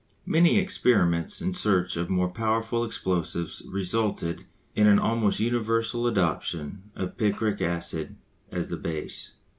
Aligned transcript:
Many 0.25 0.57
experiments 0.57 1.43
in 1.43 1.53
search 1.53 1.95
of 1.95 2.09
more 2.09 2.29
powerful 2.29 2.83
explosives 2.83 3.61
resulted 3.67 4.45
in 4.75 4.87
an 4.87 4.97
almost 4.97 5.39
universal 5.39 6.07
adoption 6.07 6.89
of 6.95 7.17
picric 7.17 7.61
acid 7.61 8.15
as 8.51 8.69
the 8.69 8.77
base. 8.77 9.33